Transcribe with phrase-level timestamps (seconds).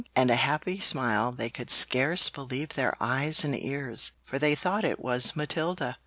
[0.15, 4.83] and a happy smile they could scarce believe their eyes and ears, for they thought
[4.83, 5.95] it was Matilda.